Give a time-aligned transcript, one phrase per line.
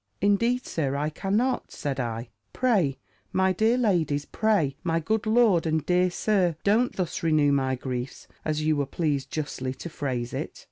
[0.19, 2.97] "Indeed, Sir, I cannot," said I; "pray,
[3.31, 8.27] my dear ladies pray, my good lord and, dear Sir, don't thus renew my griefs,
[8.43, 10.59] as you were pleased justly to phrase it."